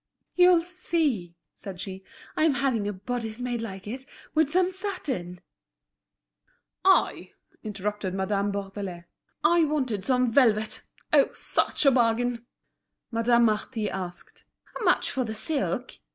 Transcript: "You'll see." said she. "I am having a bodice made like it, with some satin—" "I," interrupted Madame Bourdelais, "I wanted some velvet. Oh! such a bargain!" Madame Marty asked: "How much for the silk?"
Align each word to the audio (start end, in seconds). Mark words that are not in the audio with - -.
"You'll 0.33 0.63
see." 0.63 1.35
said 1.53 1.79
she. 1.79 2.03
"I 2.35 2.43
am 2.43 2.55
having 2.55 2.87
a 2.87 2.93
bodice 2.93 3.37
made 3.37 3.61
like 3.61 3.85
it, 3.85 4.07
with 4.33 4.49
some 4.49 4.71
satin—" 4.71 5.41
"I," 6.83 7.33
interrupted 7.63 8.15
Madame 8.15 8.51
Bourdelais, 8.51 9.05
"I 9.43 9.63
wanted 9.65 10.03
some 10.03 10.31
velvet. 10.31 10.81
Oh! 11.13 11.29
such 11.33 11.85
a 11.85 11.91
bargain!" 11.91 12.47
Madame 13.11 13.45
Marty 13.45 13.91
asked: 13.91 14.43
"How 14.75 14.83
much 14.83 15.11
for 15.11 15.23
the 15.23 15.35
silk?" 15.35 15.97